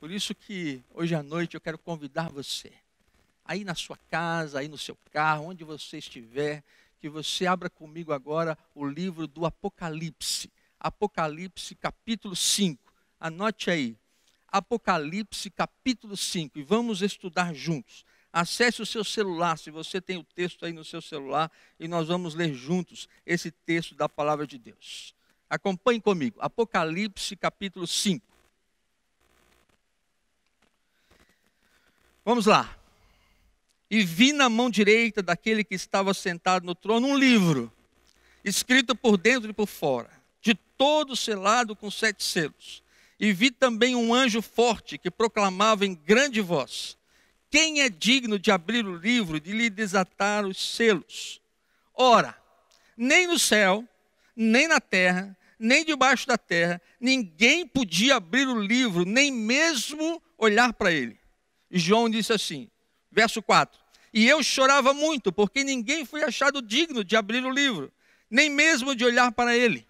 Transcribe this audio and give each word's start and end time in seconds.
Por 0.00 0.10
isso 0.10 0.34
que 0.34 0.82
hoje 0.94 1.14
à 1.14 1.22
noite 1.22 1.54
eu 1.54 1.60
quero 1.60 1.76
convidar 1.76 2.30
você, 2.30 2.72
aí 3.44 3.64
na 3.64 3.74
sua 3.74 3.98
casa, 4.08 4.58
aí 4.58 4.66
no 4.66 4.78
seu 4.78 4.96
carro, 5.12 5.44
onde 5.44 5.62
você 5.62 5.98
estiver, 5.98 6.64
que 6.98 7.06
você 7.06 7.46
abra 7.46 7.68
comigo 7.68 8.10
agora 8.10 8.56
o 8.74 8.86
livro 8.86 9.26
do 9.26 9.44
Apocalipse. 9.44 10.50
Apocalipse 10.78 11.74
capítulo 11.74 12.34
5. 12.34 12.82
Anote 13.20 13.70
aí. 13.70 13.94
Apocalipse 14.48 15.50
capítulo 15.50 16.16
5 16.16 16.58
e 16.58 16.62
vamos 16.62 17.02
estudar 17.02 17.54
juntos. 17.54 18.02
Acesse 18.32 18.80
o 18.80 18.86
seu 18.86 19.04
celular, 19.04 19.58
se 19.58 19.70
você 19.70 20.00
tem 20.00 20.16
o 20.16 20.24
texto 20.24 20.64
aí 20.64 20.72
no 20.72 20.84
seu 20.84 21.02
celular, 21.02 21.52
e 21.78 21.86
nós 21.86 22.08
vamos 22.08 22.34
ler 22.34 22.54
juntos 22.54 23.06
esse 23.26 23.50
texto 23.50 23.94
da 23.94 24.08
palavra 24.08 24.46
de 24.46 24.56
Deus. 24.56 25.14
Acompanhe 25.50 26.00
comigo. 26.00 26.38
Apocalipse 26.40 27.36
capítulo 27.36 27.86
5. 27.86 28.29
Vamos 32.24 32.46
lá. 32.46 32.76
E 33.90 34.04
vi 34.04 34.32
na 34.32 34.48
mão 34.48 34.70
direita 34.70 35.22
daquele 35.22 35.64
que 35.64 35.74
estava 35.74 36.14
sentado 36.14 36.64
no 36.64 36.74
trono 36.74 37.08
um 37.08 37.18
livro, 37.18 37.72
escrito 38.44 38.94
por 38.94 39.16
dentro 39.16 39.50
e 39.50 39.52
por 39.52 39.66
fora, 39.66 40.10
de 40.40 40.54
todo 40.54 41.16
selado 41.16 41.74
com 41.74 41.90
sete 41.90 42.22
selos. 42.22 42.82
E 43.18 43.32
vi 43.32 43.50
também 43.50 43.94
um 43.94 44.14
anjo 44.14 44.40
forte 44.40 44.96
que 44.96 45.10
proclamava 45.10 45.84
em 45.84 45.94
grande 45.94 46.40
voz: 46.40 46.96
Quem 47.50 47.82
é 47.82 47.88
digno 47.88 48.38
de 48.38 48.50
abrir 48.50 48.86
o 48.86 48.96
livro 48.96 49.36
e 49.36 49.40
de 49.40 49.52
lhe 49.52 49.68
desatar 49.68 50.46
os 50.46 50.74
selos? 50.74 51.40
Ora, 51.92 52.34
nem 52.96 53.26
no 53.26 53.38
céu, 53.38 53.84
nem 54.34 54.66
na 54.66 54.80
terra, 54.80 55.36
nem 55.58 55.84
debaixo 55.84 56.26
da 56.26 56.38
terra, 56.38 56.80
ninguém 56.98 57.66
podia 57.66 58.16
abrir 58.16 58.48
o 58.48 58.58
livro, 58.58 59.04
nem 59.04 59.30
mesmo 59.30 60.22
olhar 60.38 60.72
para 60.72 60.90
ele. 60.90 61.19
João 61.78 62.08
disse 62.10 62.32
assim, 62.32 62.68
verso 63.10 63.40
4: 63.42 63.78
E 64.12 64.28
eu 64.28 64.42
chorava 64.42 64.92
muito, 64.92 65.32
porque 65.32 65.62
ninguém 65.62 66.04
foi 66.04 66.22
achado 66.22 66.60
digno 66.60 67.04
de 67.04 67.16
abrir 67.16 67.44
o 67.44 67.50
livro, 67.50 67.92
nem 68.28 68.50
mesmo 68.50 68.94
de 68.94 69.04
olhar 69.04 69.30
para 69.32 69.56
ele. 69.56 69.86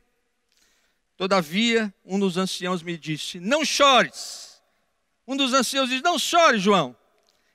Todavia, 1.16 1.92
um 2.04 2.18
dos 2.18 2.36
anciãos 2.36 2.82
me 2.82 2.96
disse: 2.96 3.38
Não 3.38 3.64
chores. 3.64 4.62
Um 5.26 5.36
dos 5.36 5.52
anciãos 5.52 5.88
disse: 5.88 6.02
Não 6.02 6.18
chores, 6.18 6.62
João. 6.62 6.96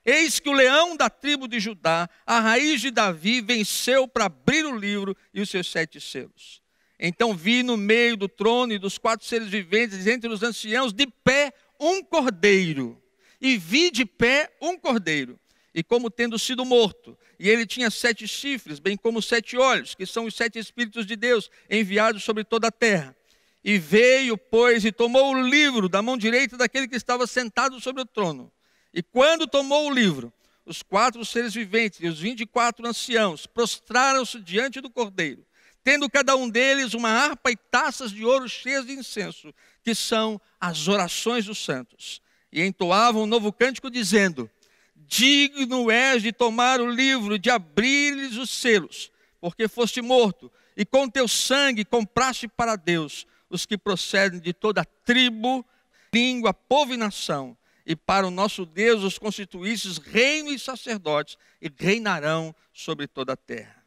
Eis 0.04 0.38
que 0.38 0.48
o 0.48 0.52
leão 0.52 0.96
da 0.96 1.10
tribo 1.10 1.48
de 1.48 1.58
Judá, 1.58 2.08
a 2.24 2.38
raiz 2.38 2.80
de 2.80 2.92
Davi, 2.92 3.40
venceu 3.40 4.06
para 4.06 4.26
abrir 4.26 4.64
o 4.64 4.78
livro 4.78 5.16
e 5.34 5.40
os 5.40 5.50
seus 5.50 5.68
sete 5.68 6.00
selos. 6.00 6.62
Então 6.96 7.34
vi 7.34 7.64
no 7.64 7.76
meio 7.76 8.16
do 8.16 8.28
trono 8.28 8.72
e 8.72 8.78
dos 8.78 8.98
quatro 8.98 9.26
seres 9.26 9.48
viventes, 9.48 10.06
entre 10.06 10.30
os 10.30 10.44
anciãos, 10.44 10.92
de 10.92 11.08
pé 11.08 11.52
um 11.80 12.04
cordeiro. 12.04 13.02
E 13.40 13.56
vi 13.56 13.90
de 13.90 14.04
pé 14.04 14.50
um 14.60 14.78
cordeiro, 14.78 15.38
e 15.74 15.82
como 15.82 16.10
tendo 16.10 16.38
sido 16.38 16.64
morto. 16.64 17.18
E 17.38 17.48
ele 17.48 17.66
tinha 17.66 17.90
sete 17.90 18.26
chifres, 18.26 18.78
bem 18.78 18.96
como 18.96 19.20
sete 19.20 19.56
olhos, 19.56 19.94
que 19.94 20.06
são 20.06 20.24
os 20.24 20.34
sete 20.34 20.58
Espíritos 20.58 21.06
de 21.06 21.16
Deus 21.16 21.50
enviados 21.68 22.24
sobre 22.24 22.44
toda 22.44 22.68
a 22.68 22.72
terra. 22.72 23.14
E 23.62 23.78
veio, 23.78 24.38
pois, 24.38 24.84
e 24.84 24.92
tomou 24.92 25.34
o 25.34 25.42
livro 25.42 25.88
da 25.88 26.00
mão 26.00 26.16
direita 26.16 26.56
daquele 26.56 26.88
que 26.88 26.96
estava 26.96 27.26
sentado 27.26 27.80
sobre 27.80 28.02
o 28.02 28.06
trono. 28.06 28.50
E 28.94 29.02
quando 29.02 29.46
tomou 29.46 29.88
o 29.88 29.92
livro, 29.92 30.32
os 30.64 30.82
quatro 30.82 31.24
seres 31.24 31.52
viventes 31.52 32.00
e 32.00 32.06
os 32.06 32.20
vinte 32.20 32.40
e 32.40 32.46
quatro 32.46 32.86
anciãos 32.86 33.46
prostraram-se 33.46 34.40
diante 34.40 34.80
do 34.80 34.88
cordeiro, 34.88 35.44
tendo 35.84 36.08
cada 36.08 36.34
um 36.36 36.48
deles 36.48 36.94
uma 36.94 37.10
harpa 37.10 37.50
e 37.50 37.56
taças 37.56 38.10
de 38.10 38.24
ouro 38.24 38.48
cheias 38.48 38.86
de 38.86 38.92
incenso, 38.92 39.52
que 39.82 39.94
são 39.94 40.40
as 40.60 40.88
orações 40.88 41.44
dos 41.44 41.58
santos. 41.58 42.22
E 42.56 42.64
entoavam 42.64 43.24
um 43.24 43.26
novo 43.26 43.52
cântico, 43.52 43.90
dizendo: 43.90 44.50
Digno 44.94 45.90
és 45.90 46.22
de 46.22 46.32
tomar 46.32 46.80
o 46.80 46.90
livro, 46.90 47.38
de 47.38 47.50
abrir-lhes 47.50 48.38
os 48.38 48.48
selos, 48.48 49.12
porque 49.38 49.68
foste 49.68 50.00
morto, 50.00 50.50
e 50.74 50.82
com 50.82 51.06
teu 51.06 51.28
sangue 51.28 51.84
compraste 51.84 52.48
para 52.48 52.74
Deus 52.74 53.26
os 53.50 53.66
que 53.66 53.76
procedem 53.76 54.40
de 54.40 54.54
toda 54.54 54.86
tribo, 55.04 55.62
língua, 56.10 56.54
povo 56.54 56.94
e 56.94 56.96
nação. 56.96 57.54
E 57.84 57.94
para 57.94 58.26
o 58.26 58.30
nosso 58.30 58.64
Deus 58.64 59.02
os 59.02 59.18
constituístes 59.18 59.98
reino 59.98 60.50
e 60.50 60.58
sacerdotes, 60.58 61.36
e 61.60 61.70
reinarão 61.78 62.54
sobre 62.72 63.06
toda 63.06 63.34
a 63.34 63.36
terra. 63.36 63.84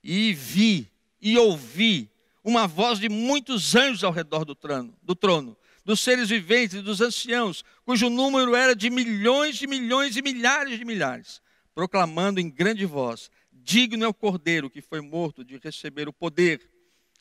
E 0.00 0.32
vi 0.32 0.88
e 1.20 1.36
ouvi 1.36 2.08
uma 2.44 2.68
voz 2.68 3.00
de 3.00 3.08
muitos 3.08 3.74
anjos 3.74 4.04
ao 4.04 4.12
redor 4.12 4.44
do 4.44 4.54
trono, 4.54 4.94
do 5.02 5.16
trono, 5.16 5.56
dos 5.84 6.00
seres 6.00 6.28
viventes 6.28 6.78
e 6.78 6.82
dos 6.82 7.00
anciãos, 7.00 7.64
cujo 7.84 8.08
número 8.08 8.54
era 8.54 8.74
de 8.74 8.88
milhões 8.90 9.56
de 9.56 9.66
milhões 9.66 10.16
e 10.16 10.22
milhares 10.22 10.78
de 10.78 10.84
milhares, 10.84 11.40
proclamando 11.74 12.40
em 12.40 12.50
grande 12.50 12.86
voz: 12.86 13.30
Digno 13.50 14.04
é 14.04 14.08
o 14.08 14.14
cordeiro 14.14 14.70
que 14.70 14.80
foi 14.80 15.00
morto 15.00 15.44
de 15.44 15.58
receber 15.62 16.08
o 16.08 16.12
poder, 16.12 16.68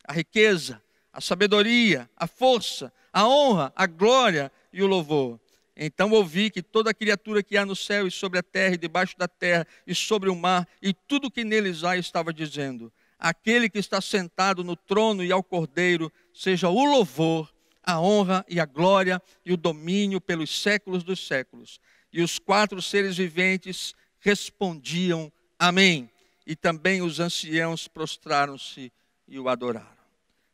a 0.08 0.14
riqueza, 0.14 0.82
a 1.12 1.20
sabedoria, 1.20 2.10
a 2.16 2.28
força, 2.28 2.94
a 3.12 3.28
honra, 3.28 3.74
a 3.76 3.86
glória 3.86 4.52
e 4.72 4.82
o 4.82 4.88
louvor. 4.88 5.40
Então 5.76 6.12
ouvi 6.12 6.50
que 6.50 6.62
toda 6.62 6.94
criatura 6.94 7.42
que 7.42 7.58
há 7.58 7.66
no 7.66 7.76
céu 7.76 8.06
e 8.06 8.12
sobre 8.12 8.38
a 8.38 8.44
terra 8.44 8.76
e 8.76 8.78
debaixo 8.78 9.18
da 9.18 9.28
terra 9.28 9.66
e 9.88 9.96
sobre 9.96 10.30
o 10.30 10.36
mar 10.36 10.68
e 10.82 10.94
tudo 10.94 11.32
que 11.32 11.44
neles 11.44 11.84
há 11.84 11.98
estava 11.98 12.34
dizendo: 12.34 12.92
Aquele 13.18 13.70
que 13.70 13.80
está 13.80 14.02
sentado 14.02 14.64
no 14.64 14.76
trono 14.76 15.24
e 15.24 15.32
ao 15.32 15.44
cordeiro, 15.44 16.12
seja 16.34 16.70
o 16.70 16.86
louvor, 16.86 17.52
a 17.84 18.00
honra 18.00 18.46
e 18.48 18.60
a 18.60 18.66
glória 18.66 19.22
e 19.46 19.52
o 19.52 19.58
domínio 19.58 20.22
pelos 20.22 20.62
séculos 20.62 21.04
dos 21.04 21.26
séculos. 21.26 21.80
E 22.12 22.22
os 22.22 22.38
quatro 22.38 22.82
seres 22.82 23.18
viventes 23.18 23.94
respondiam: 24.20 25.32
Amém. 25.58 26.10
E 26.46 26.56
também 26.56 27.02
os 27.02 27.20
anciãos 27.20 27.88
prostraram-se 27.88 28.92
e 29.28 29.40
o 29.40 29.48
adoraram. 29.48 29.88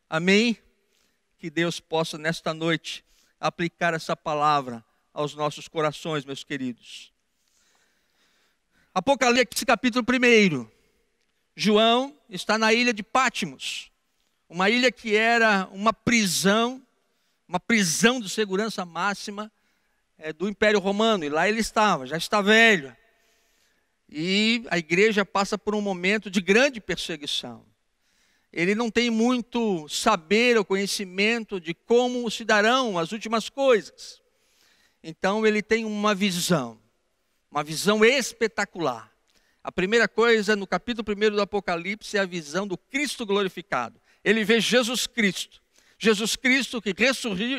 Amém? 0.09 0.57
Que 1.37 1.49
Deus 1.49 1.79
possa 1.79 2.17
nesta 2.17 2.53
noite 2.53 3.03
aplicar 3.39 3.93
essa 3.93 4.15
palavra 4.15 4.83
aos 5.13 5.33
nossos 5.33 5.67
corações, 5.67 6.25
meus 6.25 6.43
queridos. 6.43 7.11
Apocalipse 8.93 9.65
capítulo 9.65 10.05
1. 10.07 10.67
João 11.55 12.15
está 12.29 12.57
na 12.57 12.73
ilha 12.73 12.93
de 12.93 13.01
Pátimos, 13.01 13.91
uma 14.47 14.69
ilha 14.69 14.91
que 14.91 15.15
era 15.15 15.67
uma 15.71 15.91
prisão, 15.91 16.81
uma 17.47 17.59
prisão 17.59 18.19
de 18.19 18.29
segurança 18.29 18.85
máxima 18.85 19.51
é, 20.17 20.33
do 20.33 20.49
Império 20.49 20.79
Romano, 20.79 21.23
e 21.23 21.29
lá 21.29 21.47
ele 21.47 21.59
estava, 21.59 22.05
já 22.05 22.17
está 22.17 22.41
velho. 22.41 22.95
E 24.09 24.63
a 24.69 24.77
igreja 24.77 25.25
passa 25.25 25.57
por 25.57 25.75
um 25.75 25.81
momento 25.81 26.29
de 26.29 26.41
grande 26.41 26.79
perseguição 26.79 27.65
ele 28.51 28.73
não 28.73 28.89
tem 28.89 29.09
muito 29.09 29.87
saber 29.89 30.57
ou 30.57 30.65
conhecimento 30.65 31.59
de 31.59 31.73
como 31.73 32.29
se 32.31 32.43
darão 32.43 32.97
as 32.97 33.11
últimas 33.11 33.49
coisas. 33.49 34.21
Então 35.03 35.45
ele 35.45 35.61
tem 35.61 35.85
uma 35.85 36.15
visão, 36.15 36.79
uma 37.51 37.63
visão 37.63 38.03
espetacular. 38.03 39.11
A 39.63 39.71
primeira 39.71 40.07
coisa 40.07 40.55
no 40.55 40.65
capítulo 40.65 41.05
1 41.07 41.35
do 41.35 41.41
Apocalipse 41.41 42.17
é 42.17 42.21
a 42.21 42.25
visão 42.25 42.65
do 42.65 42.77
Cristo 42.77 43.25
glorificado. 43.27 44.01
Ele 44.23 44.43
vê 44.43 44.59
Jesus 44.59 45.05
Cristo. 45.05 45.61
Jesus 45.97 46.35
Cristo 46.35 46.81
que 46.81 46.93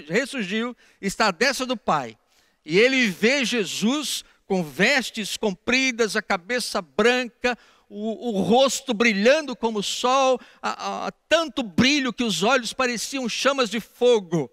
ressurgiu, 0.09 0.77
está 1.01 1.29
à 1.29 1.31
destra 1.31 1.67
do 1.67 1.77
Pai. 1.77 2.17
E 2.65 2.79
ele 2.79 3.09
vê 3.09 3.45
Jesus 3.45 4.25
com 4.47 4.63
vestes 4.63 5.37
compridas, 5.37 6.17
a 6.17 6.23
cabeça 6.23 6.81
branca, 6.81 7.57
o, 7.89 8.31
o 8.31 8.43
rosto 8.43 8.93
brilhando 8.95 9.57
como 9.57 9.81
o 9.81 9.83
sol, 9.83 10.41
a, 10.63 11.07
a, 11.07 11.13
tanto 11.29 11.63
brilho 11.63 12.13
que 12.13 12.25
os 12.25 12.43
olhos 12.43 12.73
pareciam 12.73 13.29
chamas 13.29 13.71
de 13.71 13.81
fogo. 13.81 14.51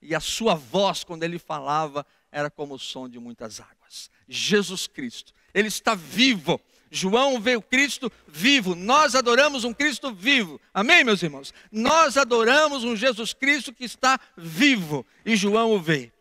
E 0.00 0.14
a 0.14 0.20
sua 0.20 0.54
voz, 0.54 1.02
quando 1.02 1.22
ele 1.22 1.38
falava, 1.38 2.06
era 2.30 2.50
como 2.50 2.74
o 2.74 2.78
som 2.78 3.08
de 3.08 3.18
muitas 3.18 3.60
águas. 3.60 4.10
Jesus 4.28 4.86
Cristo, 4.86 5.32
ele 5.52 5.68
está 5.68 5.94
vivo. 5.94 6.60
João 6.94 7.40
vê 7.40 7.56
o 7.56 7.62
Cristo 7.62 8.10
vivo. 8.28 8.76
Nós 8.76 9.16
adoramos 9.16 9.64
um 9.64 9.74
Cristo 9.74 10.14
vivo. 10.14 10.60
Amém, 10.72 11.02
meus 11.02 11.20
irmãos? 11.24 11.52
Nós 11.72 12.16
adoramos 12.16 12.84
um 12.84 12.94
Jesus 12.94 13.34
Cristo 13.34 13.72
que 13.72 13.84
está 13.84 14.16
vivo. 14.36 15.04
E 15.26 15.34
João 15.34 15.72
o 15.72 15.80
vê. 15.80 16.12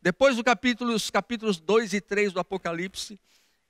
Depois 0.00 0.36
do 0.36 0.44
capítulo, 0.44 0.96
capítulos 1.12 1.58
2 1.58 1.94
e 1.94 2.00
3 2.00 2.32
do 2.32 2.38
Apocalipse, 2.38 3.18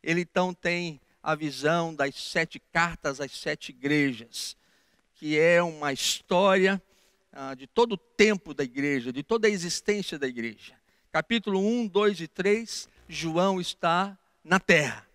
ele 0.03 0.21
então 0.21 0.53
tem 0.53 1.01
a 1.23 1.35
visão 1.35 1.95
das 1.95 2.15
sete 2.15 2.61
cartas 2.71 3.23
às 3.23 3.33
sete 3.33 3.71
igrejas, 3.71 4.55
que 5.15 5.39
é 5.39 5.63
uma 5.63 5.95
história 5.95 6.81
ah, 7.33 7.55
de 7.55 7.67
todo 7.67 7.95
o 7.95 7.99
tempo 7.99 8.53
da 8.53 8.65
igreja, 8.65 9.11
de 9.11 9.23
toda 9.23 9.49
a 9.49 9.51
existência 9.51 10.19
da 10.19 10.29
igreja. 10.29 10.75
Capítulo 11.11 11.59
1, 11.59 11.87
2 11.87 12.21
e 12.21 12.29
3, 12.29 12.87
João 13.09 13.59
está 13.59 14.17
na 14.45 14.61
terra. 14.61 15.10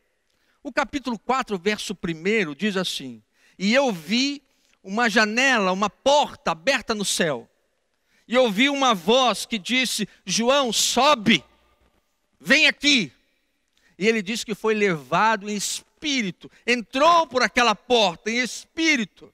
O 0.65 0.73
capítulo 0.73 1.19
4, 1.19 1.59
verso 1.59 1.93
1 1.93 2.55
diz 2.55 2.75
assim: 2.75 3.21
E 3.55 3.71
eu 3.71 3.91
vi 3.91 4.41
uma 4.83 5.07
janela, 5.07 5.71
uma 5.71 5.91
porta 5.91 6.53
aberta 6.53 6.95
no 6.95 7.05
céu. 7.05 7.47
E 8.27 8.35
ouvi 8.35 8.67
uma 8.67 8.95
voz 8.95 9.45
que 9.45 9.59
disse: 9.59 10.09
João, 10.25 10.73
sobe 10.73 11.43
vem 12.39 12.65
aqui. 12.65 13.11
E 13.95 14.07
ele 14.07 14.23
diz 14.23 14.43
que 14.43 14.55
foi 14.55 14.73
levado 14.73 15.47
em 15.47 15.55
espírito, 15.55 16.49
entrou 16.65 17.27
por 17.27 17.43
aquela 17.43 17.75
porta 17.75 18.31
em 18.31 18.39
espírito, 18.39 19.31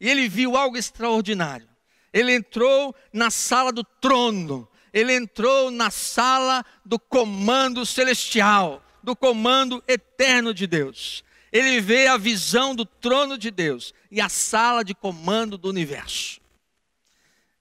e 0.00 0.10
ele 0.10 0.28
viu 0.28 0.56
algo 0.56 0.76
extraordinário. 0.76 1.68
Ele 2.12 2.34
entrou 2.34 2.92
na 3.12 3.30
sala 3.30 3.70
do 3.70 3.84
trono, 3.84 4.66
ele 4.92 5.14
entrou 5.14 5.70
na 5.70 5.92
sala 5.92 6.66
do 6.84 6.98
comando 6.98 7.86
celestial, 7.86 8.82
do 9.06 9.14
comando 9.14 9.80
eterno 9.86 10.52
de 10.52 10.66
Deus. 10.66 11.22
Ele 11.52 11.80
vê 11.80 12.08
a 12.08 12.16
visão 12.16 12.74
do 12.74 12.84
trono 12.84 13.38
de 13.38 13.52
Deus 13.52 13.94
e 14.10 14.20
a 14.20 14.28
sala 14.28 14.84
de 14.84 14.96
comando 14.96 15.56
do 15.56 15.68
universo. 15.68 16.40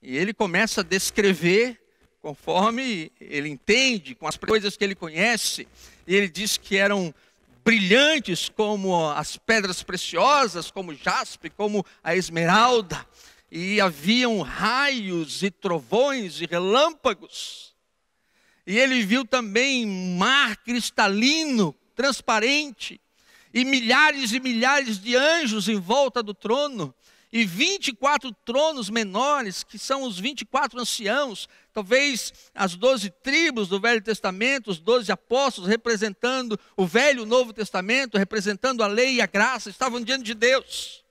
E 0.01 0.18
ele 0.18 0.33
começa 0.33 0.81
a 0.81 0.83
descrever 0.83 1.80
conforme 2.19 3.12
ele 3.21 3.47
entende, 3.47 4.15
com 4.15 4.27
as 4.27 4.36
coisas 4.36 4.75
que 4.75 4.83
ele 4.83 4.95
conhece, 4.95 5.68
e 6.07 6.15
ele 6.15 6.27
diz 6.27 6.57
que 6.57 6.75
eram 6.77 7.13
brilhantes 7.63 8.50
como 8.50 9.07
as 9.12 9.38
pedras 9.38 9.83
preciosas, 9.83 10.71
como 10.71 10.95
jaspe, 10.95 11.51
como 11.51 11.86
a 12.03 12.15
esmeralda, 12.15 13.06
e 13.51 13.80
haviam 13.80 14.42
raios 14.42 15.44
e 15.44 15.51
trovões 15.51 16.42
e 16.42 16.47
relâmpagos. 16.47 17.75
E 18.65 18.77
ele 18.77 19.03
viu 19.03 19.25
também 19.25 19.85
mar 19.85 20.57
cristalino, 20.57 21.75
transparente, 21.95 23.00
e 23.53 23.63
milhares 23.63 24.31
e 24.33 24.39
milhares 24.39 25.00
de 25.00 25.15
anjos 25.15 25.69
em 25.69 25.79
volta 25.79 26.21
do 26.21 26.33
trono, 26.33 26.94
e 27.31 27.44
24 27.44 28.31
tronos 28.45 28.89
menores, 28.89 29.62
que 29.62 29.77
são 29.77 30.03
os 30.03 30.17
24 30.17 30.79
anciãos, 30.79 31.50
talvez 31.73 32.33
as 32.53 32.75
12 32.75 33.09
tribos 33.21 33.67
do 33.67 33.79
Velho 33.79 34.01
Testamento, 34.01 34.71
os 34.71 34.79
12 34.79 35.11
apóstolos, 35.11 35.69
representando 35.69 36.57
o 36.77 36.85
Velho 36.85 37.19
e 37.19 37.23
o 37.23 37.25
Novo 37.25 37.51
Testamento, 37.51 38.18
representando 38.18 38.81
a 38.81 38.88
lei 38.88 39.15
e 39.15 39.21
a 39.21 39.25
graça, 39.25 39.69
estavam 39.69 40.01
diante 40.01 40.23
de 40.23 40.33
Deus. 40.33 41.03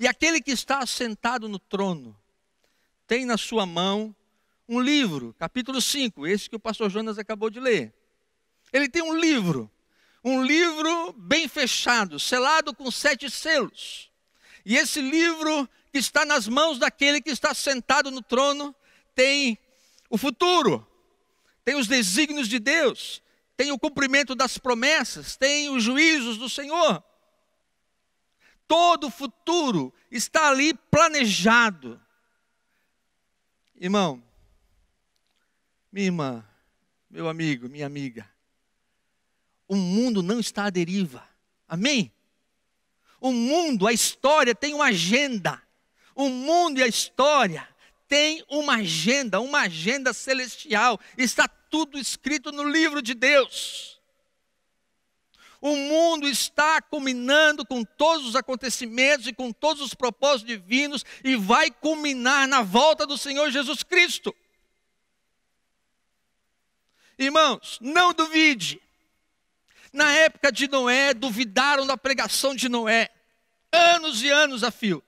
E 0.00 0.08
aquele 0.08 0.40
que 0.40 0.50
está 0.50 0.78
assentado 0.78 1.46
no 1.46 1.58
trono 1.58 2.16
tem 3.06 3.26
na 3.26 3.36
sua 3.36 3.66
mão 3.66 4.16
um 4.72 4.80
livro, 4.80 5.34
capítulo 5.38 5.82
5, 5.82 6.26
esse 6.26 6.48
que 6.48 6.56
o 6.56 6.60
pastor 6.60 6.88
Jonas 6.88 7.18
acabou 7.18 7.50
de 7.50 7.60
ler. 7.60 7.92
Ele 8.72 8.88
tem 8.88 9.02
um 9.02 9.14
livro, 9.14 9.70
um 10.24 10.42
livro 10.42 11.12
bem 11.12 11.46
fechado, 11.46 12.18
selado 12.18 12.74
com 12.74 12.90
sete 12.90 13.30
selos. 13.30 14.10
E 14.64 14.78
esse 14.78 15.02
livro 15.02 15.68
que 15.92 15.98
está 15.98 16.24
nas 16.24 16.48
mãos 16.48 16.78
daquele 16.78 17.20
que 17.20 17.28
está 17.28 17.52
sentado 17.52 18.10
no 18.10 18.22
trono 18.22 18.74
tem 19.14 19.58
o 20.08 20.16
futuro, 20.16 20.86
tem 21.62 21.74
os 21.74 21.86
desígnios 21.86 22.48
de 22.48 22.58
Deus, 22.58 23.22
tem 23.54 23.72
o 23.72 23.78
cumprimento 23.78 24.34
das 24.34 24.56
promessas, 24.56 25.36
tem 25.36 25.68
os 25.68 25.82
juízos 25.82 26.38
do 26.38 26.48
Senhor. 26.48 27.04
Todo 28.66 29.08
o 29.08 29.10
futuro 29.10 29.92
está 30.10 30.48
ali 30.48 30.72
planejado. 30.72 32.00
Irmão, 33.78 34.22
minha 35.92 36.06
irmã, 36.06 36.44
meu 37.10 37.28
amigo, 37.28 37.68
minha 37.68 37.86
amiga, 37.86 38.26
o 39.68 39.76
mundo 39.76 40.22
não 40.22 40.40
está 40.40 40.64
à 40.64 40.70
deriva. 40.70 41.22
Amém? 41.68 42.10
O 43.20 43.30
mundo, 43.30 43.86
a 43.86 43.92
história 43.92 44.54
tem 44.54 44.74
uma 44.74 44.86
agenda. 44.86 45.62
O 46.14 46.28
mundo 46.28 46.80
e 46.80 46.82
a 46.82 46.88
história 46.88 47.68
tem 48.08 48.44
uma 48.48 48.76
agenda, 48.76 49.40
uma 49.40 49.60
agenda 49.60 50.12
celestial. 50.12 50.98
Está 51.16 51.46
tudo 51.46 51.98
escrito 51.98 52.50
no 52.50 52.64
livro 52.64 53.00
de 53.00 53.14
Deus. 53.14 54.00
O 55.60 55.76
mundo 55.76 56.26
está 56.26 56.82
culminando 56.82 57.64
com 57.64 57.84
todos 57.84 58.26
os 58.26 58.34
acontecimentos 58.34 59.28
e 59.28 59.32
com 59.32 59.52
todos 59.52 59.80
os 59.80 59.94
propósitos 59.94 60.46
divinos 60.46 61.04
e 61.22 61.36
vai 61.36 61.70
culminar 61.70 62.48
na 62.48 62.62
volta 62.62 63.06
do 63.06 63.16
Senhor 63.16 63.50
Jesus 63.50 63.82
Cristo. 63.84 64.34
Irmãos, 67.22 67.78
não 67.80 68.12
duvide. 68.12 68.82
Na 69.92 70.10
época 70.12 70.50
de 70.50 70.66
Noé, 70.66 71.14
duvidaram 71.14 71.86
da 71.86 71.96
pregação 71.96 72.54
de 72.54 72.68
Noé, 72.68 73.10
anos 73.70 74.22
e 74.22 74.28
anos 74.28 74.64
a 74.64 74.70
fio. 74.70 75.02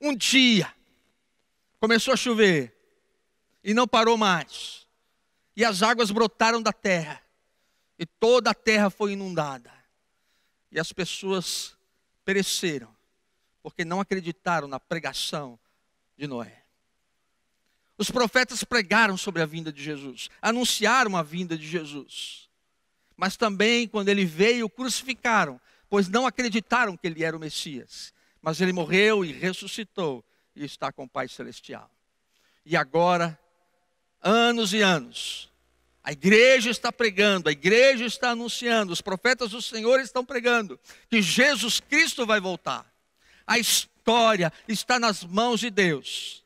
Um 0.00 0.16
dia, 0.16 0.72
começou 1.78 2.12
a 2.12 2.16
chover, 2.16 2.74
e 3.62 3.72
não 3.72 3.86
parou 3.86 4.16
mais, 4.16 4.86
e 5.54 5.64
as 5.64 5.82
águas 5.82 6.10
brotaram 6.10 6.60
da 6.60 6.72
terra, 6.72 7.22
e 7.98 8.04
toda 8.04 8.50
a 8.50 8.54
terra 8.54 8.90
foi 8.90 9.12
inundada, 9.12 9.72
e 10.72 10.80
as 10.80 10.92
pessoas 10.92 11.76
pereceram, 12.24 12.92
porque 13.62 13.84
não 13.84 14.00
acreditaram 14.00 14.66
na 14.66 14.80
pregação 14.80 15.58
de 16.16 16.26
Noé. 16.26 16.61
Os 17.98 18.10
profetas 18.10 18.64
pregaram 18.64 19.16
sobre 19.16 19.42
a 19.42 19.46
vinda 19.46 19.72
de 19.72 19.82
Jesus, 19.82 20.28
anunciaram 20.40 21.16
a 21.16 21.22
vinda 21.22 21.56
de 21.56 21.66
Jesus 21.66 22.42
mas 23.22 23.36
também 23.36 23.86
quando 23.86 24.08
ele 24.08 24.24
veio, 24.24 24.68
crucificaram, 24.68 25.60
pois 25.88 26.08
não 26.08 26.26
acreditaram 26.26 26.96
que 26.96 27.06
ele 27.06 27.22
era 27.22 27.36
o 27.36 27.38
Messias. 27.38 28.12
Mas 28.40 28.60
ele 28.60 28.72
morreu 28.72 29.24
e 29.24 29.30
ressuscitou 29.30 30.24
e 30.56 30.64
está 30.64 30.90
com 30.90 31.04
o 31.04 31.08
Pai 31.08 31.28
Celestial. 31.28 31.88
E 32.66 32.76
agora, 32.76 33.38
anos 34.20 34.72
e 34.72 34.80
anos, 34.80 35.48
a 36.02 36.10
igreja 36.10 36.68
está 36.68 36.90
pregando, 36.90 37.48
a 37.48 37.52
igreja 37.52 38.04
está 38.04 38.30
anunciando, 38.30 38.92
os 38.92 39.00
profetas 39.00 39.52
do 39.52 39.62
Senhor 39.62 40.00
estão 40.00 40.24
pregando 40.24 40.76
que 41.08 41.22
Jesus 41.22 41.78
Cristo 41.78 42.26
vai 42.26 42.40
voltar. 42.40 42.92
A 43.46 43.56
história 43.56 44.52
está 44.66 44.98
nas 44.98 45.22
mãos 45.22 45.60
de 45.60 45.70
Deus. 45.70 46.41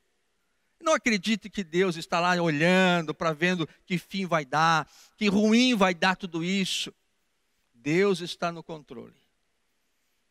Não 0.87 0.94
acredite 0.94 1.50
que 1.50 1.65
Deus 1.65 1.97
está 1.97 2.21
lá 2.21 2.41
olhando 2.41 3.12
para 3.12 3.33
vendo 3.33 3.69
que 3.85 3.99
fim 3.99 4.25
vai 4.25 4.44
dar, 4.44 4.88
que 5.17 5.27
ruim 5.27 5.75
vai 5.75 5.93
dar 5.93 6.15
tudo 6.15 6.44
isso. 6.44 6.94
Deus 7.75 8.21
está 8.21 8.53
no 8.53 8.62
controle. 8.62 9.17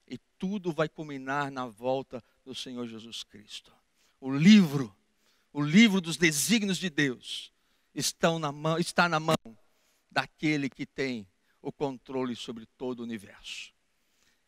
E 0.08 0.18
tudo 0.40 0.72
vai 0.72 0.88
culminar 0.88 1.52
na 1.52 1.66
volta 1.68 2.24
do 2.46 2.56
Senhor 2.56 2.88
Jesus 2.88 3.22
Cristo. 3.22 3.70
O 4.22 4.32
livro, 4.32 4.96
o 5.52 5.62
livro 5.62 6.00
dos 6.00 6.16
desígnios 6.16 6.78
de 6.78 6.90
Deus, 6.90 7.52
estão 7.94 8.40
na 8.40 8.54
mão, 8.54 8.80
está 8.80 9.10
na 9.10 9.20
mão 9.20 9.36
daquele 10.10 10.70
que 10.70 10.86
tem 10.86 11.28
o 11.62 11.70
controle 11.70 12.34
sobre 12.34 12.66
todo 12.78 13.02
o 13.02 13.04
universo. 13.04 13.74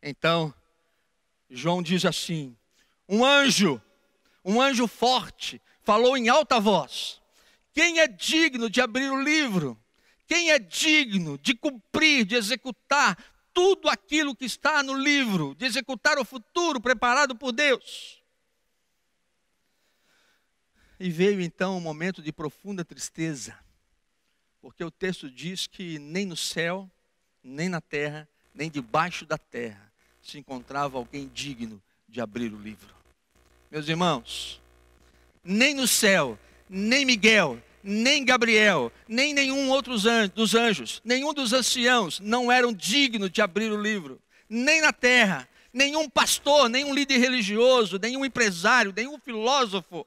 Então, 0.02 0.54
João 1.50 1.84
diz 1.84 2.06
assim: 2.06 2.56
um 3.10 3.26
anjo, 3.26 3.82
um 4.46 4.62
anjo 4.62 4.88
forte, 4.88 5.62
falou 5.88 6.17
em 6.17 6.27
alta 6.27 6.60
voz: 6.60 7.22
Quem 7.74 8.01
é 8.01 8.08
digno 8.10 8.70
de 8.70 8.82
abrir 8.82 9.10
o 9.10 9.24
livro? 9.24 9.82
Quem 10.27 10.51
é 10.51 10.60
digno 10.60 11.38
de 11.38 11.56
cumprir, 11.56 12.25
de 12.25 12.36
executar 12.36 13.17
tudo 13.53 13.88
aquilo 13.88 14.36
que 14.36 14.44
está 14.44 14.84
no 14.84 14.94
livro, 14.94 15.56
de 15.56 15.63
executar 15.65 16.20
o 16.20 16.25
futuro 16.25 16.82
preparado 16.82 17.38
por 17.38 17.53
Deus? 17.53 18.22
E 21.00 21.10
veio 21.10 21.39
então 21.39 21.77
um 21.77 21.82
momento 21.82 22.22
de 22.22 22.34
profunda 22.34 22.84
tristeza, 22.84 23.58
porque 24.60 24.84
o 24.84 24.91
texto 24.91 25.32
diz 25.32 25.67
que 25.67 25.98
nem 26.00 26.25
no 26.25 26.36
céu, 26.36 26.91
nem 27.41 27.70
na 27.70 27.79
terra, 27.79 28.27
nem 28.53 28.70
debaixo 28.70 29.25
da 29.25 29.38
terra 29.38 29.89
se 30.22 30.38
encontrava 30.38 30.98
alguém 30.98 31.29
digno 31.34 31.82
de 32.10 32.20
abrir 32.20 32.53
o 32.53 32.60
livro. 32.60 32.94
Meus 33.72 33.88
irmãos, 33.88 34.60
nem 35.48 35.74
no 35.74 35.88
céu, 35.88 36.38
nem 36.70 37.06
Miguel, 37.06 37.63
nem 37.82 38.25
Gabriel, 38.25 38.92
nem 39.08 39.34
nenhum 39.34 39.70
outro 39.70 39.94
dos 40.36 40.54
anjos, 40.56 41.01
nenhum 41.06 41.34
dos 41.34 41.54
anciãos 41.54 42.20
não 42.20 42.51
eram 42.51 42.74
dignos 42.74 43.32
de 43.32 43.42
abrir 43.42 43.72
o 43.72 43.82
livro, 43.82 44.22
nem 44.50 44.82
na 44.82 44.92
terra, 44.92 45.48
nenhum 45.72 46.10
pastor, 46.10 46.68
nenhum 46.68 46.94
líder 46.94 47.18
religioso, 47.18 47.98
nenhum 47.98 48.25
empresário, 48.25 48.94
nenhum 48.94 49.18
filósofo, 49.18 50.06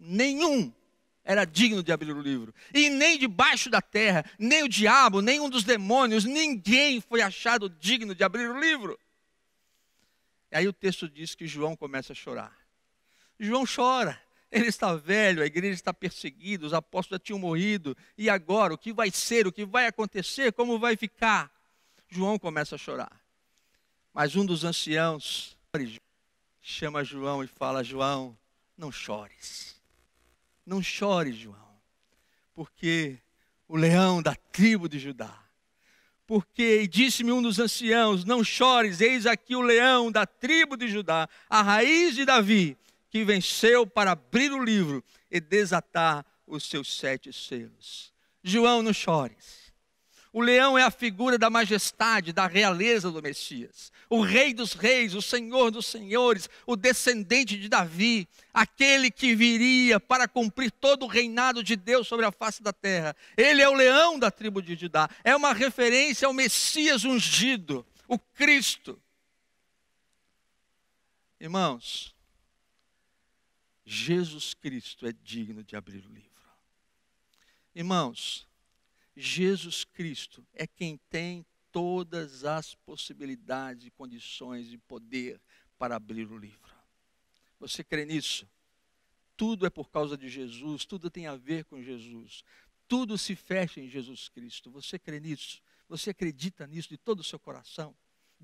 nenhum 0.00 0.72
era 1.22 1.44
digno 1.44 1.82
de 1.82 1.92
abrir 1.92 2.12
o 2.12 2.20
livro. 2.20 2.54
E 2.72 2.88
nem 2.88 3.18
debaixo 3.18 3.68
da 3.68 3.82
terra, 3.82 4.24
nem 4.38 4.62
o 4.62 4.68
diabo, 4.68 5.20
nem 5.20 5.38
um 5.38 5.50
dos 5.50 5.64
demônios, 5.64 6.24
ninguém 6.24 6.98
foi 6.98 7.20
achado 7.20 7.68
digno 7.68 8.14
de 8.14 8.24
abrir 8.24 8.48
o 8.50 8.58
livro. 8.58 8.98
E 10.50 10.56
aí 10.56 10.66
o 10.66 10.72
texto 10.72 11.08
diz 11.08 11.34
que 11.34 11.46
João 11.46 11.76
começa 11.76 12.12
a 12.12 12.16
chorar. 12.16 12.63
João 13.38 13.64
chora. 13.66 14.20
Ele 14.50 14.68
está 14.68 14.94
velho, 14.94 15.42
a 15.42 15.46
igreja 15.46 15.74
está 15.74 15.92
perseguida, 15.92 16.64
os 16.64 16.72
apóstolos 16.72 17.20
já 17.20 17.24
tinham 17.24 17.40
morrido. 17.40 17.96
E 18.16 18.30
agora? 18.30 18.72
O 18.72 18.78
que 18.78 18.92
vai 18.92 19.10
ser? 19.10 19.48
O 19.48 19.52
que 19.52 19.64
vai 19.64 19.86
acontecer? 19.86 20.52
Como 20.52 20.78
vai 20.78 20.96
ficar? 20.96 21.50
João 22.08 22.38
começa 22.38 22.76
a 22.76 22.78
chorar. 22.78 23.20
Mas 24.12 24.36
um 24.36 24.46
dos 24.46 24.62
anciãos 24.62 25.58
chama 26.62 27.02
João 27.02 27.42
e 27.42 27.48
fala: 27.48 27.82
João, 27.82 28.38
não 28.78 28.92
chores. 28.92 29.74
Não 30.64 30.80
chores, 30.80 31.36
João, 31.36 31.80
porque 32.54 33.18
o 33.66 33.76
leão 33.76 34.22
da 34.22 34.34
tribo 34.34 34.88
de 34.88 34.98
Judá. 34.98 35.36
Porque 36.26 36.86
disse-me 36.86 37.32
um 37.32 37.42
dos 37.42 37.58
anciãos: 37.58 38.24
Não 38.24 38.44
chores, 38.44 39.00
eis 39.00 39.26
aqui 39.26 39.56
o 39.56 39.60
leão 39.60 40.12
da 40.12 40.24
tribo 40.24 40.76
de 40.76 40.88
Judá, 40.88 41.28
a 41.50 41.60
raiz 41.60 42.14
de 42.14 42.24
Davi, 42.24 42.78
que 43.14 43.22
venceu 43.22 43.86
para 43.86 44.10
abrir 44.10 44.50
o 44.50 44.60
livro 44.60 45.00
e 45.30 45.40
desatar 45.40 46.26
os 46.44 46.64
seus 46.68 46.96
sete 46.96 47.32
selos. 47.32 48.12
João, 48.42 48.82
não 48.82 48.92
chores. 48.92 49.72
O 50.32 50.40
leão 50.40 50.76
é 50.76 50.82
a 50.82 50.90
figura 50.90 51.38
da 51.38 51.48
majestade, 51.48 52.32
da 52.32 52.48
realeza 52.48 53.12
do 53.12 53.22
Messias. 53.22 53.92
O 54.10 54.20
rei 54.20 54.52
dos 54.52 54.72
reis, 54.72 55.14
o 55.14 55.22
senhor 55.22 55.70
dos 55.70 55.86
senhores, 55.86 56.50
o 56.66 56.74
descendente 56.74 57.56
de 57.56 57.68
Davi, 57.68 58.26
aquele 58.52 59.12
que 59.12 59.32
viria 59.36 60.00
para 60.00 60.26
cumprir 60.26 60.72
todo 60.72 61.04
o 61.04 61.08
reinado 61.08 61.62
de 61.62 61.76
Deus 61.76 62.08
sobre 62.08 62.26
a 62.26 62.32
face 62.32 62.64
da 62.64 62.72
terra. 62.72 63.14
Ele 63.36 63.62
é 63.62 63.68
o 63.68 63.74
leão 63.74 64.18
da 64.18 64.28
tribo 64.28 64.60
de 64.60 64.74
Judá. 64.74 65.08
É 65.22 65.36
uma 65.36 65.52
referência 65.52 66.26
ao 66.26 66.34
Messias 66.34 67.04
ungido, 67.04 67.86
o 68.08 68.18
Cristo. 68.18 69.00
Irmãos, 71.38 72.13
Jesus 73.84 74.54
Cristo 74.54 75.06
é 75.06 75.12
digno 75.12 75.62
de 75.62 75.76
abrir 75.76 76.04
o 76.06 76.12
livro. 76.12 76.30
Irmãos, 77.74 78.46
Jesus 79.16 79.84
Cristo 79.84 80.46
é 80.52 80.66
quem 80.66 80.98
tem 81.10 81.44
todas 81.70 82.44
as 82.44 82.74
possibilidades, 82.74 83.90
condições 83.96 84.72
e 84.72 84.78
poder 84.78 85.40
para 85.78 85.96
abrir 85.96 86.30
o 86.30 86.38
livro. 86.38 86.72
Você 87.58 87.82
crê 87.82 88.04
nisso? 88.04 88.48
Tudo 89.36 89.66
é 89.66 89.70
por 89.70 89.90
causa 89.90 90.16
de 90.16 90.28
Jesus, 90.28 90.84
tudo 90.84 91.10
tem 91.10 91.26
a 91.26 91.36
ver 91.36 91.64
com 91.64 91.82
Jesus. 91.82 92.44
Tudo 92.86 93.18
se 93.18 93.34
fecha 93.34 93.80
em 93.80 93.88
Jesus 93.88 94.28
Cristo. 94.28 94.70
Você 94.70 94.98
crê 94.98 95.18
nisso? 95.18 95.60
Você 95.88 96.10
acredita 96.10 96.66
nisso 96.66 96.88
de 96.88 96.98
todo 96.98 97.20
o 97.20 97.24
seu 97.24 97.38
coração? 97.38 97.94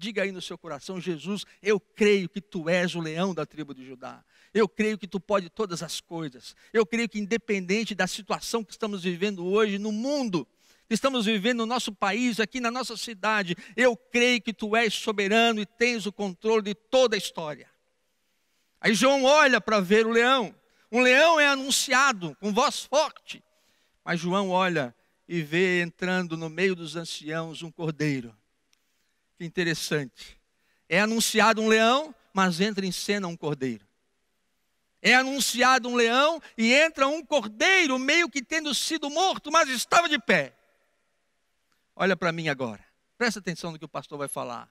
Diga 0.00 0.22
aí 0.22 0.32
no 0.32 0.40
seu 0.40 0.56
coração, 0.56 0.98
Jesus, 0.98 1.44
eu 1.62 1.78
creio 1.78 2.26
que 2.26 2.40
tu 2.40 2.70
és 2.70 2.94
o 2.94 3.00
leão 3.00 3.34
da 3.34 3.44
tribo 3.44 3.74
de 3.74 3.84
Judá. 3.84 4.24
Eu 4.54 4.66
creio 4.66 4.96
que 4.96 5.06
tu 5.06 5.20
pode 5.20 5.50
todas 5.50 5.82
as 5.82 6.00
coisas. 6.00 6.56
Eu 6.72 6.86
creio 6.86 7.06
que 7.06 7.18
independente 7.18 7.94
da 7.94 8.06
situação 8.06 8.64
que 8.64 8.72
estamos 8.72 9.02
vivendo 9.02 9.44
hoje 9.44 9.76
no 9.76 9.92
mundo, 9.92 10.48
estamos 10.88 11.26
vivendo 11.26 11.58
no 11.58 11.66
nosso 11.66 11.92
país, 11.92 12.40
aqui 12.40 12.60
na 12.60 12.70
nossa 12.70 12.96
cidade, 12.96 13.54
eu 13.76 13.94
creio 13.94 14.40
que 14.40 14.54
tu 14.54 14.74
és 14.74 14.94
soberano 14.94 15.60
e 15.60 15.66
tens 15.66 16.06
o 16.06 16.12
controle 16.12 16.62
de 16.62 16.74
toda 16.74 17.14
a 17.14 17.18
história. 17.18 17.68
Aí 18.80 18.94
João 18.94 19.24
olha 19.24 19.60
para 19.60 19.80
ver 19.80 20.06
o 20.06 20.10
leão. 20.10 20.54
Um 20.90 21.02
leão 21.02 21.38
é 21.38 21.46
anunciado 21.46 22.34
com 22.40 22.54
voz 22.54 22.84
forte. 22.86 23.44
Mas 24.02 24.18
João 24.18 24.48
olha 24.48 24.96
e 25.28 25.42
vê 25.42 25.82
entrando 25.82 26.38
no 26.38 26.48
meio 26.48 26.74
dos 26.74 26.96
anciãos 26.96 27.62
um 27.62 27.70
cordeiro. 27.70 28.34
Que 29.40 29.46
interessante. 29.46 30.38
É 30.86 31.00
anunciado 31.00 31.62
um 31.62 31.66
leão, 31.66 32.14
mas 32.30 32.60
entra 32.60 32.84
em 32.84 32.92
cena 32.92 33.26
um 33.26 33.34
cordeiro. 33.34 33.86
É 35.00 35.14
anunciado 35.14 35.88
um 35.88 35.96
leão 35.96 36.42
e 36.58 36.74
entra 36.74 37.08
um 37.08 37.24
cordeiro, 37.24 37.98
meio 37.98 38.28
que 38.28 38.42
tendo 38.42 38.74
sido 38.74 39.08
morto, 39.08 39.50
mas 39.50 39.70
estava 39.70 40.10
de 40.10 40.18
pé. 40.18 40.54
Olha 41.96 42.14
para 42.14 42.32
mim 42.32 42.50
agora. 42.50 42.84
Presta 43.16 43.40
atenção 43.40 43.72
no 43.72 43.78
que 43.78 43.84
o 43.86 43.88
pastor 43.88 44.18
vai 44.18 44.28
falar. 44.28 44.68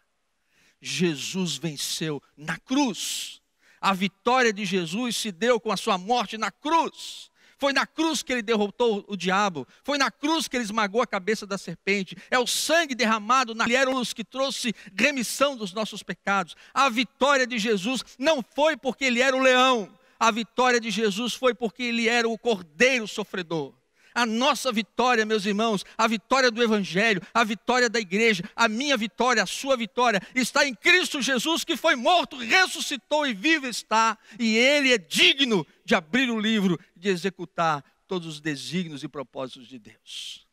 Jesus 0.79 1.57
venceu 1.57 2.21
na 2.37 2.59
cruz. 2.59 3.41
A 3.81 3.91
vitória 3.91 4.53
de 4.53 4.65
Jesus 4.65 5.17
se 5.17 5.31
deu 5.31 5.59
com 5.59 5.71
a 5.71 5.77
sua 5.77 5.97
morte 5.97 6.37
na 6.37 6.51
cruz. 6.51 7.28
Foi 7.59 7.73
na 7.73 7.85
cruz 7.85 8.23
que 8.23 8.31
ele 8.31 8.41
derrotou 8.41 9.03
o 9.07 9.17
diabo. 9.17 9.67
Foi 9.83 9.97
na 9.97 10.09
cruz 10.09 10.47
que 10.47 10.55
ele 10.55 10.63
esmagou 10.63 11.01
a 11.01 11.07
cabeça 11.07 11.45
da 11.45 11.57
serpente. 11.57 12.15
É 12.31 12.39
o 12.39 12.47
sangue 12.47 12.95
derramado 12.95 13.53
na 13.53 13.65
luz 13.85 14.13
que 14.13 14.23
trouxe 14.23 14.73
remissão 14.95 15.57
dos 15.57 15.73
nossos 15.73 16.01
pecados. 16.01 16.55
A 16.73 16.89
vitória 16.89 17.45
de 17.45 17.59
Jesus 17.59 18.03
não 18.17 18.43
foi 18.55 18.77
porque 18.77 19.03
ele 19.03 19.21
era 19.21 19.35
o 19.35 19.41
leão. 19.41 19.91
A 20.17 20.31
vitória 20.31 20.79
de 20.79 20.89
Jesus 20.89 21.33
foi 21.33 21.53
porque 21.53 21.83
ele 21.83 22.07
era 22.07 22.27
o 22.27 22.37
cordeiro 22.37 23.07
sofredor. 23.07 23.73
A 24.13 24.25
nossa 24.25 24.71
vitória, 24.71 25.25
meus 25.25 25.45
irmãos, 25.45 25.85
a 25.97 26.07
vitória 26.07 26.49
do 26.49 26.61
Evangelho, 26.61 27.21
a 27.33 27.43
vitória 27.43 27.89
da 27.89 27.99
igreja, 27.99 28.43
a 28.55 28.67
minha 28.67 28.97
vitória, 28.97 29.43
a 29.43 29.45
sua 29.45 29.77
vitória, 29.77 30.21
está 30.33 30.65
em 30.65 30.73
Cristo 30.73 31.21
Jesus, 31.21 31.63
que 31.63 31.77
foi 31.77 31.95
morto, 31.95 32.37
ressuscitou 32.37 33.27
e 33.27 33.33
vivo 33.33 33.67
está, 33.67 34.17
e 34.39 34.57
Ele 34.57 34.93
é 34.93 34.97
digno 34.97 35.65
de 35.85 35.95
abrir 35.95 36.29
o 36.29 36.39
livro, 36.39 36.79
de 36.95 37.09
executar 37.09 37.83
todos 38.07 38.27
os 38.27 38.41
desígnios 38.41 39.03
e 39.03 39.07
propósitos 39.07 39.67
de 39.67 39.77
Deus. 39.77 40.47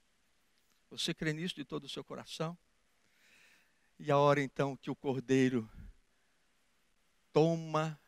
Você 0.90 1.12
crê 1.14 1.32
nisso 1.32 1.54
de 1.54 1.64
todo 1.64 1.84
o 1.84 1.88
seu 1.88 2.04
coração? 2.04 2.56
E 3.98 4.10
a 4.10 4.18
hora 4.18 4.42
então 4.42 4.76
que 4.76 4.90
o 4.90 4.94
cordeiro 4.94 5.68
toma 7.32 7.98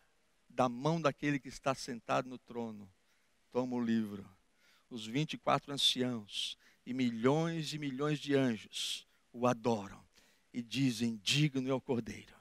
da 0.48 0.68
mão 0.68 1.00
daquele 1.00 1.38
que 1.38 1.48
está 1.48 1.74
sentado 1.74 2.28
no 2.28 2.36
trono, 2.36 2.90
toma 3.52 3.76
o 3.76 3.80
livro 3.80 4.28
os 4.90 5.06
24 5.06 5.72
anciãos 5.72 6.56
e 6.84 6.92
milhões 6.94 7.72
e 7.72 7.78
milhões 7.78 8.18
de 8.18 8.34
anjos 8.34 9.06
o 9.32 9.46
adoram 9.46 10.02
e 10.52 10.62
dizem: 10.62 11.20
Digno 11.22 11.68
é 11.68 11.74
o 11.74 11.80
Cordeiro, 11.80 12.34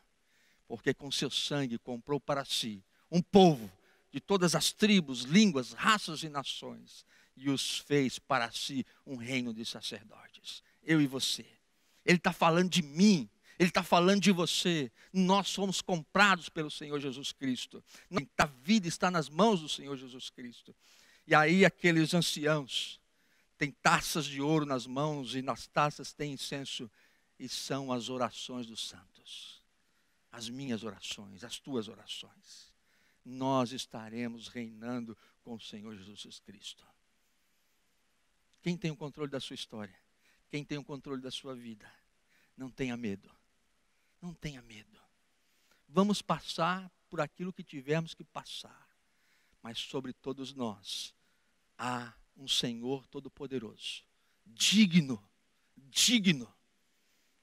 porque 0.67 0.93
com 0.93 1.11
seu 1.11 1.29
sangue 1.29 1.77
comprou 1.77 2.19
para 2.19 2.45
si 2.45 2.83
um 3.11 3.21
povo 3.21 3.71
de 4.11 4.19
todas 4.19 4.55
as 4.55 4.71
tribos, 4.71 5.21
línguas, 5.21 5.73
raças 5.73 6.23
e 6.23 6.29
nações 6.29 7.05
e 7.35 7.49
os 7.49 7.79
fez 7.79 8.17
para 8.17 8.51
si 8.51 8.85
um 9.05 9.15
reino 9.15 9.53
de 9.53 9.63
sacerdotes. 9.63 10.63
Eu 10.83 10.99
e 10.99 11.07
você. 11.07 11.45
Ele 12.03 12.17
está 12.17 12.33
falando 12.33 12.69
de 12.69 12.81
mim, 12.81 13.29
ele 13.59 13.69
está 13.69 13.83
falando 13.83 14.21
de 14.21 14.31
você. 14.31 14.91
Nós 15.13 15.47
somos 15.49 15.81
comprados 15.81 16.49
pelo 16.49 16.71
Senhor 16.71 16.99
Jesus 16.99 17.31
Cristo. 17.31 17.83
A 18.37 18.45
vida 18.45 18.87
está 18.87 19.11
nas 19.11 19.29
mãos 19.29 19.61
do 19.61 19.69
Senhor 19.69 19.95
Jesus 19.95 20.29
Cristo. 20.29 20.75
E 21.27 21.35
aí 21.35 21.65
aqueles 21.65 22.13
anciãos 22.13 23.01
têm 23.57 23.69
taças 23.69 24.25
de 24.25 24.41
ouro 24.41 24.65
nas 24.65 24.87
mãos 24.87 25.35
e 25.35 25.41
nas 25.41 25.67
taças 25.67 26.13
tem 26.13 26.31
incenso 26.31 26.89
e 27.37 27.49
são 27.49 27.91
as 27.91 28.07
orações 28.07 28.65
dos 28.65 28.87
santos. 28.87 29.61
As 30.31 30.47
minhas 30.47 30.83
orações, 30.83 31.43
as 31.43 31.59
tuas 31.59 31.89
orações. 31.89 32.71
Nós 33.25 33.73
estaremos 33.73 34.47
reinando 34.47 35.17
com 35.43 35.55
o 35.55 35.59
Senhor 35.59 35.97
Jesus 35.97 36.39
Cristo. 36.39 36.85
Quem 38.61 38.77
tem 38.77 38.89
o 38.91 38.95
controle 38.95 39.29
da 39.29 39.41
sua 39.41 39.55
história? 39.55 39.95
Quem 40.49 40.63
tem 40.63 40.77
o 40.77 40.83
controle 40.83 41.21
da 41.21 41.31
sua 41.31 41.53
vida? 41.53 41.91
Não 42.55 42.69
tenha 42.69 42.95
medo. 42.95 43.29
Não 44.21 44.33
tenha 44.33 44.61
medo. 44.61 44.97
Vamos 45.89 46.21
passar 46.21 46.89
por 47.09 47.19
aquilo 47.19 47.51
que 47.51 47.63
tivermos 47.63 48.13
que 48.13 48.23
passar. 48.23 48.87
Mas 49.61 49.77
sobre 49.77 50.13
todos 50.13 50.53
nós 50.53 51.16
há 51.77 52.13
um 52.35 52.47
Senhor 52.47 53.05
Todo-Poderoso, 53.07 54.03
digno, 54.45 55.23
digno, 55.75 56.53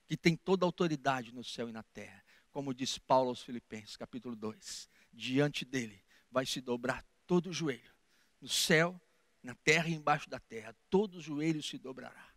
que 0.07 0.17
tem 0.17 0.37
toda 0.37 0.65
a 0.65 0.69
autoridade 0.69 1.33
no 1.33 1.45
céu 1.45 1.69
e 1.69 1.73
na 1.73 1.83
terra. 1.83 2.23
Como 2.51 2.75
diz 2.75 2.99
Paulo 2.99 3.31
aos 3.31 3.43
Filipenses, 3.43 3.97
capítulo 3.97 4.37
2: 4.37 4.89
diante 5.13 5.65
dele 5.65 6.03
vai 6.31 6.47
se 6.47 6.61
dobrar 6.61 7.05
todo 7.27 7.51
o 7.51 7.53
joelho, 7.53 7.93
no 8.41 8.49
céu, 8.49 9.01
na 9.43 9.55
terra 9.55 9.89
e 9.89 9.95
embaixo 9.95 10.29
da 10.29 10.41
terra, 10.41 10.75
todo 10.89 11.17
o 11.17 11.21
joelho 11.21 11.63
se 11.63 11.79
dobrará. 11.79 12.33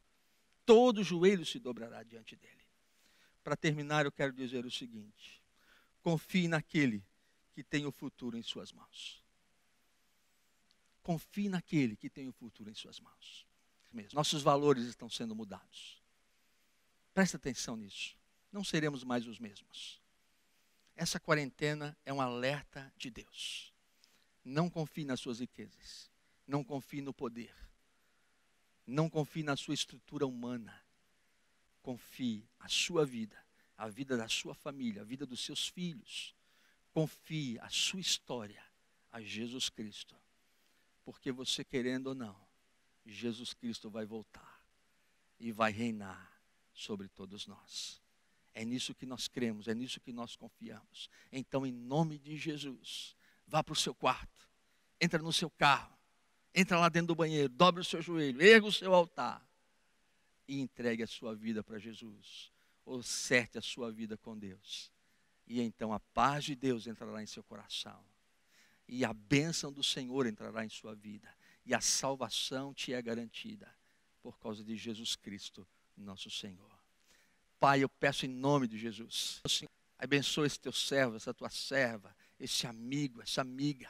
Todo 0.66 1.00
o 1.00 1.04
joelho 1.04 1.46
se 1.46 1.60
dobrará 1.60 2.04
diante 2.04 2.36
dele. 2.36 2.54
Para 3.44 3.56
terminar, 3.56 4.06
eu 4.06 4.12
quero 4.12 4.34
dizer 4.34 4.66
o 4.66 4.72
seguinte: 4.72 5.42
confie 6.02 6.48
naquele 6.48 7.04
que 7.54 7.64
tem 7.64 7.86
o 7.86 7.92
futuro 7.92 8.38
em 8.38 8.44
suas 8.44 8.74
mãos. 8.74 9.24
Confie 11.08 11.48
naquele 11.48 11.96
que 11.96 12.10
tem 12.10 12.28
o 12.28 12.34
futuro 12.34 12.70
em 12.70 12.74
suas 12.74 13.00
mãos. 13.00 13.48
Nossos 14.12 14.42
valores 14.42 14.84
estão 14.84 15.10
sendo 15.10 15.34
mudados. 15.34 16.04
Presta 17.14 17.38
atenção 17.38 17.78
nisso. 17.78 18.18
Não 18.52 18.62
seremos 18.62 19.06
mais 19.06 19.26
os 19.26 19.40
mesmos. 19.40 20.02
Essa 20.98 21.18
quarentena 21.18 21.98
é 22.06 22.12
um 22.12 22.20
alerta 22.20 22.94
de 22.98 23.10
Deus. 23.10 23.74
Não 24.44 24.70
confie 24.70 25.06
nas 25.06 25.22
suas 25.22 25.40
riquezas. 25.40 26.12
Não 26.46 26.62
confie 26.62 27.00
no 27.00 27.14
poder. 27.14 27.56
Não 28.86 29.10
confie 29.10 29.44
na 29.44 29.56
sua 29.56 29.76
estrutura 29.76 30.28
humana. 30.28 30.78
Confie 31.82 32.46
a 32.60 32.68
sua 32.68 33.06
vida, 33.06 33.42
a 33.78 33.88
vida 33.88 34.18
da 34.18 34.28
sua 34.28 34.54
família, 34.54 35.04
a 35.04 35.06
vida 35.06 35.26
dos 35.26 35.40
seus 35.40 35.70
filhos. 35.70 36.36
Confie 36.92 37.58
a 37.60 37.70
sua 37.70 38.02
história 38.02 38.62
a 39.10 39.22
Jesus 39.22 39.70
Cristo 39.70 40.18
porque 41.08 41.32
você 41.32 41.64
querendo 41.64 42.08
ou 42.08 42.14
não, 42.14 42.36
Jesus 43.06 43.54
Cristo 43.54 43.90
vai 43.90 44.06
voltar 44.06 44.62
e 45.40 45.54
vai 45.54 45.72
reinar 45.72 46.38
sobre 46.74 47.08
todos 47.08 47.48
nós. 47.48 48.02
É 48.54 48.66
nisso 48.66 48.94
que 48.94 49.06
nós 49.06 49.26
cremos, 49.26 49.70
é 49.70 49.74
nisso 49.74 50.02
que 50.02 50.12
nós 50.12 50.36
confiamos. 50.36 51.10
Então, 51.32 51.66
em 51.66 51.72
nome 51.72 52.20
de 52.20 52.36
Jesus, 52.36 53.16
vá 53.48 53.64
para 53.64 53.72
o 53.72 53.76
seu 53.78 53.96
quarto, 53.96 54.50
entra 55.00 55.22
no 55.22 55.32
seu 55.32 55.50
carro, 55.50 55.98
entra 56.54 56.78
lá 56.78 56.90
dentro 56.90 57.08
do 57.08 57.16
banheiro, 57.16 57.48
dobre 57.48 57.80
o 57.80 57.86
seu 57.86 58.02
joelho, 58.02 58.42
erga 58.42 58.68
o 58.68 58.74
seu 58.74 58.94
altar 58.94 59.42
e 60.46 60.60
entregue 60.60 61.04
a 61.04 61.08
sua 61.08 61.34
vida 61.34 61.64
para 61.64 61.80
Jesus. 61.80 62.52
Ou 62.84 63.02
certe 63.02 63.58
a 63.58 63.62
sua 63.62 63.94
vida 63.94 64.18
com 64.18 64.38
Deus. 64.38 64.92
E 65.48 65.62
então 65.62 65.94
a 65.94 66.02
paz 66.02 66.44
de 66.44 66.54
Deus 66.54 66.86
entrará 66.86 67.24
em 67.24 67.28
seu 67.28 67.46
coração. 67.46 68.04
E 68.88 69.04
a 69.04 69.14
bênção 69.14 69.72
do 69.72 69.84
Senhor 69.84 70.26
entrará 70.26 70.64
em 70.64 70.70
sua 70.70 70.96
vida. 70.96 71.28
E 71.66 71.74
a 71.74 71.82
salvação 71.82 72.74
te 72.74 72.94
é 72.94 73.02
garantida 73.02 73.70
por 74.22 74.40
causa 74.40 74.64
de 74.64 74.76
Jesus 74.76 75.16
Cristo, 75.16 75.68
nosso 75.96 76.30
Senhor. 76.30 76.78
Pai, 77.60 77.84
eu 77.84 77.90
peço 77.90 78.26
em 78.26 78.30
nome 78.30 78.68
de 78.68 78.78
Jesus. 78.78 79.42
Abençoa 79.98 80.46
esse 80.46 80.60
teu 80.60 80.72
servo, 80.72 81.16
essa 81.16 81.34
tua 81.34 81.50
serva, 81.50 82.16
esse 82.40 82.68
amigo, 82.68 83.22
essa 83.22 83.42
amiga. 83.42 83.90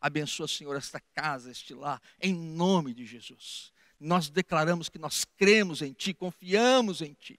Abençoa, 0.00 0.48
Senhor, 0.48 0.76
esta 0.76 1.00
casa, 1.14 1.50
este 1.50 1.74
lar, 1.74 2.00
em 2.20 2.34
nome 2.34 2.94
de 2.94 3.04
Jesus. 3.04 3.72
Nós 3.98 4.30
declaramos 4.30 4.88
que 4.88 4.98
nós 4.98 5.24
cremos 5.24 5.82
em 5.82 5.92
Ti, 5.92 6.14
confiamos 6.14 7.02
em 7.02 7.12
Ti, 7.12 7.38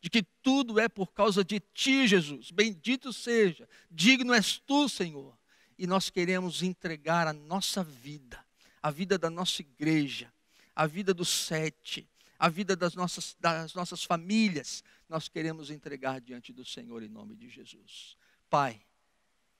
de 0.00 0.08
que 0.08 0.22
tudo 0.42 0.80
é 0.80 0.88
por 0.88 1.12
causa 1.12 1.44
de 1.44 1.60
Ti, 1.60 2.06
Jesus. 2.06 2.50
Bendito 2.50 3.12
seja, 3.12 3.68
digno 3.90 4.32
és 4.32 4.58
Tu, 4.58 4.88
Senhor. 4.88 5.37
E 5.78 5.86
nós 5.86 6.10
queremos 6.10 6.62
entregar 6.62 7.26
a 7.28 7.32
nossa 7.32 7.84
vida, 7.84 8.44
a 8.82 8.90
vida 8.90 9.16
da 9.16 9.30
nossa 9.30 9.62
igreja, 9.62 10.32
a 10.74 10.86
vida 10.86 11.14
dos 11.14 11.28
sete, 11.28 12.08
a 12.38 12.48
vida 12.48 12.76
das 12.76 12.94
nossas, 12.94 13.36
das 13.40 13.74
nossas 13.74 14.04
famílias, 14.04 14.82
nós 15.08 15.28
queremos 15.28 15.70
entregar 15.70 16.20
diante 16.20 16.52
do 16.52 16.64
Senhor 16.64 17.02
em 17.02 17.08
nome 17.08 17.34
de 17.34 17.48
Jesus. 17.48 18.16
Pai, 18.50 18.80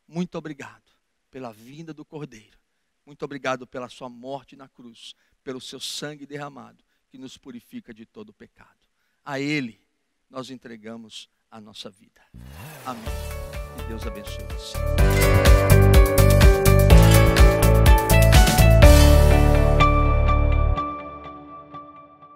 muito 0.07 0.37
obrigado 0.37 0.93
pela 1.31 1.53
vinda 1.53 1.93
do 1.93 2.05
Cordeiro. 2.05 2.59
Muito 3.05 3.25
obrigado 3.25 3.67
pela 3.67 3.89
sua 3.89 4.09
morte 4.09 4.55
na 4.55 4.69
cruz, 4.69 5.15
pelo 5.43 5.61
seu 5.61 5.81
sangue 5.81 6.27
derramado, 6.27 6.85
que 7.09 7.17
nos 7.17 7.39
purifica 7.39 7.95
de 7.95 8.05
todo 8.05 8.33
pecado. 8.33 8.79
A 9.25 9.41
Ele 9.41 9.81
nós 10.29 10.51
entregamos 10.51 11.29
a 11.51 11.61
nossa 11.61 11.89
vida. 11.89 12.21
Amém. 12.85 13.58
Deus 13.87 14.07
abençoe 14.07 14.45
você. 14.57 16.18